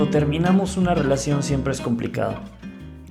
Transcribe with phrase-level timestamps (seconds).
[0.00, 2.36] cuando terminamos una relación siempre es complicado.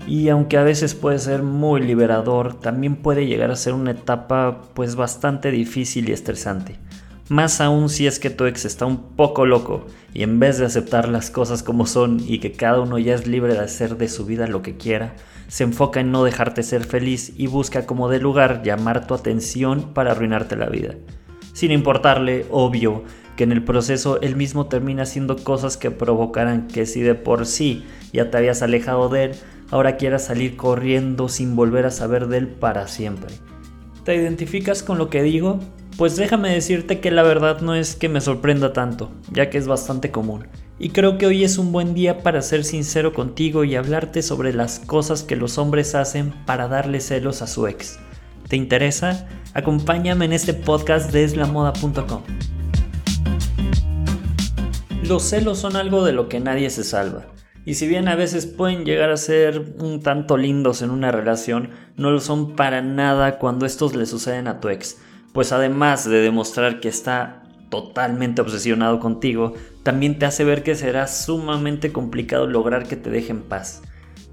[0.07, 4.61] Y aunque a veces puede ser muy liberador, también puede llegar a ser una etapa
[4.73, 6.79] pues bastante difícil y estresante.
[7.27, 9.85] Más aún si es que tu ex está un poco loco
[10.15, 13.27] y en vez de aceptar las cosas como son y que cada uno ya es
[13.27, 15.13] libre de hacer de su vida lo que quiera,
[15.47, 19.93] se enfoca en no dejarte ser feliz y busca como de lugar llamar tu atención
[19.93, 20.95] para arruinarte la vida.
[21.53, 23.03] Sin importarle, obvio,
[23.39, 27.45] que en el proceso él mismo termina haciendo cosas que provocarán que si de por
[27.45, 29.31] sí ya te habías alejado de él,
[29.71, 33.33] ahora quieras salir corriendo sin volver a saber de él para siempre.
[34.03, 35.61] ¿Te identificas con lo que digo?
[35.97, 39.67] Pues déjame decirte que la verdad no es que me sorprenda tanto, ya que es
[39.67, 40.49] bastante común.
[40.77, 44.51] Y creo que hoy es un buen día para ser sincero contigo y hablarte sobre
[44.51, 47.99] las cosas que los hombres hacen para darle celos a su ex.
[48.49, 49.29] ¿Te interesa?
[49.53, 52.23] Acompáñame en este podcast de eslamoda.com.
[55.09, 57.25] Los celos son algo de lo que nadie se salva.
[57.65, 61.71] Y si bien a veces pueden llegar a ser un tanto lindos en una relación,
[61.97, 64.97] no lo son para nada cuando estos le suceden a tu ex
[65.33, 69.53] pues además de demostrar que está totalmente obsesionado contigo,
[69.83, 73.83] también te hace ver que será sumamente complicado lograr que te deje en paz.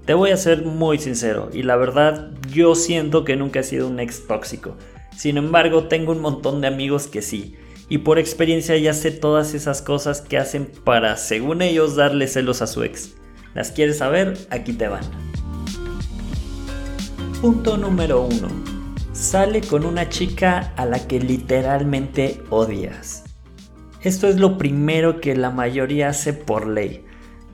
[0.05, 3.87] Te voy a ser muy sincero, y la verdad yo siento que nunca he sido
[3.87, 4.75] un ex tóxico.
[5.15, 7.55] Sin embargo, tengo un montón de amigos que sí,
[7.89, 12.61] y por experiencia ya sé todas esas cosas que hacen para, según ellos, darle celos
[12.61, 13.13] a su ex.
[13.53, 14.37] ¿Las quieres saber?
[14.49, 15.03] Aquí te van.
[17.41, 18.77] Punto número 1
[19.17, 23.23] sale con una chica a la que literalmente odias.
[24.01, 27.03] Esto es lo primero que la mayoría hace por ley.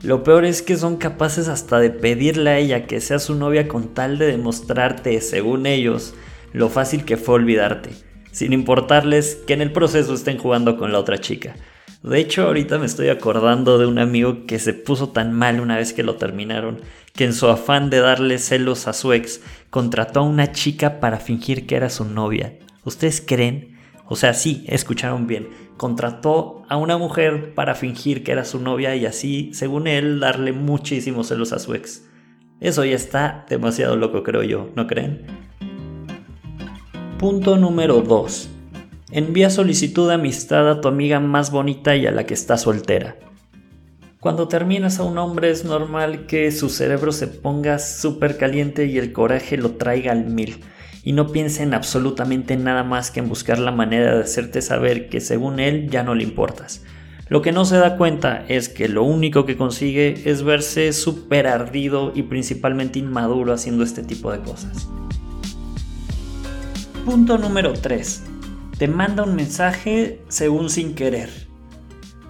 [0.02, 3.66] Lo peor es que son capaces hasta de pedirle a ella que sea su novia
[3.66, 6.14] con tal de demostrarte, según ellos,
[6.52, 7.90] lo fácil que fue olvidarte,
[8.34, 11.54] sin importarles que en el proceso estén jugando con la otra chica.
[12.02, 15.76] De hecho, ahorita me estoy acordando de un amigo que se puso tan mal una
[15.76, 16.80] vez que lo terminaron,
[17.14, 19.40] que en su afán de darle celos a su ex,
[19.70, 22.58] contrató a una chica para fingir que era su novia.
[22.84, 23.78] ¿Ustedes creen?
[24.06, 25.48] O sea, sí, escucharon bien.
[25.76, 30.52] Contrató a una mujer para fingir que era su novia y así, según él, darle
[30.52, 32.04] muchísimos celos a su ex.
[32.60, 35.43] Eso ya está demasiado loco, creo yo, ¿no creen?
[37.24, 38.50] Punto número 2
[39.10, 43.16] Envía solicitud de amistad a tu amiga más bonita y a la que está soltera.
[44.20, 48.98] Cuando terminas a un hombre es normal que su cerebro se ponga súper caliente y
[48.98, 50.62] el coraje lo traiga al mil
[51.02, 55.08] y no piense en absolutamente nada más que en buscar la manera de hacerte saber
[55.08, 56.84] que según él ya no le importas.
[57.30, 61.46] Lo que no se da cuenta es que lo único que consigue es verse súper
[61.46, 64.90] ardido y principalmente inmaduro haciendo este tipo de cosas.
[67.04, 68.22] Punto número 3
[68.78, 71.28] te manda un mensaje según sin querer.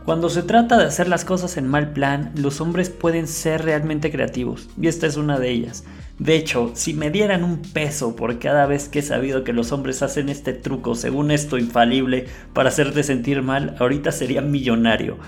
[0.04, 4.10] Cuando se trata de hacer las cosas en mal plan, los hombres pueden ser realmente
[4.10, 5.84] creativos, y esta es una de ellas.
[6.18, 9.70] De hecho, si me dieran un peso por cada vez que he sabido que los
[9.70, 15.18] hombres hacen este truco, según esto infalible, para hacerte sentir mal, ahorita sería millonario.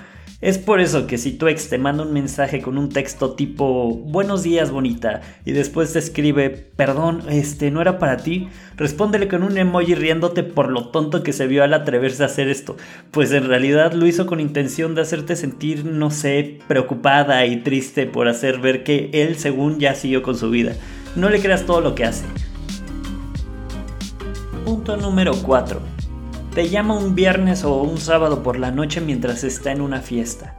[0.43, 3.95] Es por eso que si tu ex te manda un mensaje con un texto tipo
[3.95, 9.43] Buenos días bonita y después te escribe Perdón, este no era para ti, respóndele con
[9.43, 12.77] un emoji riéndote por lo tonto que se vio al atreverse a hacer esto,
[13.13, 18.05] pues en realidad lo hizo con intención de hacerte sentir, no sé, preocupada y triste
[18.05, 20.75] por hacer ver que él según ya siguió con su vida.
[21.15, 22.27] No le creas todo lo que hace.
[24.67, 25.96] Punto número 4
[26.57, 30.57] te llama un viernes o un sábado por la noche mientras está en una fiesta.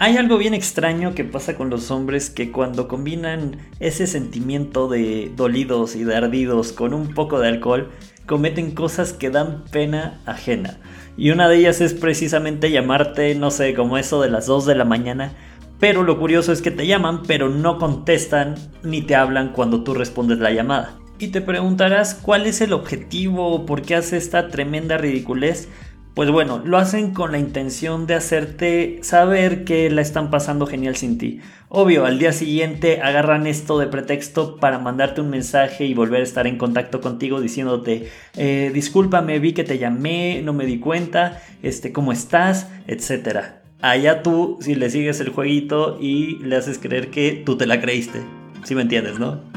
[0.00, 5.30] Hay algo bien extraño que pasa con los hombres que cuando combinan ese sentimiento de
[5.36, 7.92] dolidos y de ardidos con un poco de alcohol,
[8.26, 10.80] cometen cosas que dan pena ajena.
[11.16, 14.74] Y una de ellas es precisamente llamarte, no sé, como eso de las 2 de
[14.74, 15.34] la mañana.
[15.78, 19.94] Pero lo curioso es que te llaman, pero no contestan ni te hablan cuando tú
[19.94, 20.98] respondes la llamada.
[21.24, 25.70] Y te preguntarás cuál es el objetivo o por qué hace esta tremenda ridiculez.
[26.12, 30.96] Pues bueno, lo hacen con la intención de hacerte saber que la están pasando genial
[30.96, 31.40] sin ti.
[31.70, 36.24] Obvio, al día siguiente agarran esto de pretexto para mandarte un mensaje y volver a
[36.24, 41.40] estar en contacto contigo diciéndote, eh, discúlpame, vi que te llamé, no me di cuenta,
[41.62, 42.68] este, ¿cómo estás?
[42.86, 43.62] Etcétera.
[43.80, 47.80] Allá tú, si le sigues el jueguito y le haces creer que tú te la
[47.80, 48.20] creíste.
[48.64, 49.53] Si me entiendes, ¿no?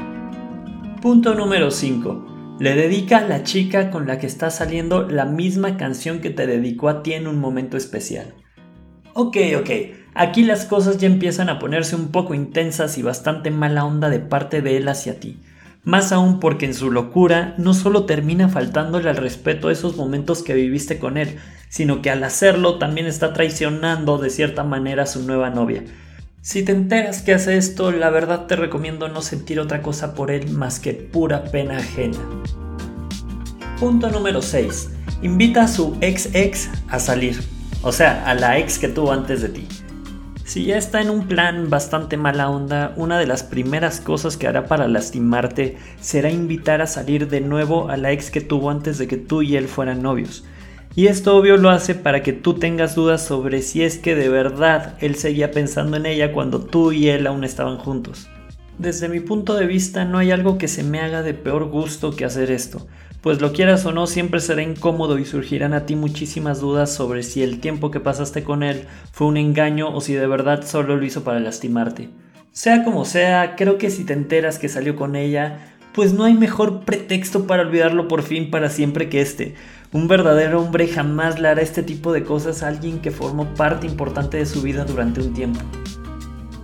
[1.00, 2.56] Punto número 5.
[2.58, 6.44] Le dedica a la chica con la que está saliendo la misma canción que te
[6.48, 8.34] dedicó a ti en un momento especial.
[9.14, 9.70] Ok, ok,
[10.14, 14.18] aquí las cosas ya empiezan a ponerse un poco intensas y bastante mala onda de
[14.18, 15.38] parte de él hacia ti.
[15.84, 20.42] Más aún porque en su locura no solo termina faltándole al respeto a esos momentos
[20.42, 25.06] que viviste con él, sino que al hacerlo también está traicionando de cierta manera a
[25.06, 25.84] su nueva novia.
[26.40, 30.30] Si te enteras que hace esto, la verdad te recomiendo no sentir otra cosa por
[30.30, 32.18] él más que pura pena ajena.
[33.80, 34.90] Punto número 6.
[35.22, 37.40] Invita a su ex ex a salir,
[37.82, 39.66] o sea, a la ex que tuvo antes de ti.
[40.44, 44.46] Si ya está en un plan bastante mala onda, una de las primeras cosas que
[44.46, 48.96] hará para lastimarte será invitar a salir de nuevo a la ex que tuvo antes
[48.96, 50.44] de que tú y él fueran novios.
[50.98, 54.28] Y esto obvio lo hace para que tú tengas dudas sobre si es que de
[54.28, 58.28] verdad él seguía pensando en ella cuando tú y él aún estaban juntos.
[58.78, 62.16] Desde mi punto de vista no hay algo que se me haga de peor gusto
[62.16, 62.88] que hacer esto,
[63.20, 67.22] pues lo quieras o no siempre será incómodo y surgirán a ti muchísimas dudas sobre
[67.22, 70.96] si el tiempo que pasaste con él fue un engaño o si de verdad solo
[70.96, 72.08] lo hizo para lastimarte.
[72.50, 76.34] Sea como sea, creo que si te enteras que salió con ella, pues no hay
[76.34, 79.54] mejor pretexto para olvidarlo por fin para siempre que este.
[79.92, 83.86] Un verdadero hombre jamás le hará este tipo de cosas a alguien que formó parte
[83.86, 85.60] importante de su vida durante un tiempo.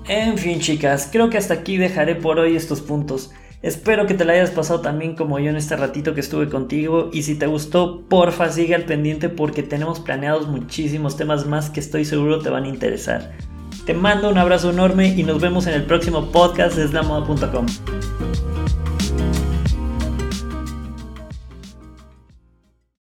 [0.07, 3.31] En fin chicas, creo que hasta aquí dejaré por hoy estos puntos.
[3.63, 7.09] Espero que te la hayas pasado también como yo en este ratito que estuve contigo
[7.15, 11.81] y si te gustó, porfa sigue al pendiente porque tenemos planeados muchísimos temas más que
[11.81, 13.33] estoy seguro te van a interesar.
[13.87, 17.65] Te mando un abrazo enorme y nos vemos en el próximo podcast de slamoda.com.